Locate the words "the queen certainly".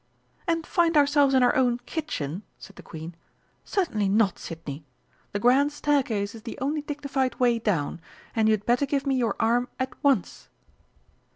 2.75-4.09